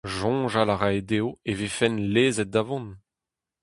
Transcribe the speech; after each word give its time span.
Soñjal 0.17 0.69
a 0.73 0.75
rae 0.77 0.99
dezho 1.09 1.29
e 1.49 1.51
vefent 1.59 2.03
lezet 2.13 2.49
da 2.53 2.61
vont. 2.67 2.91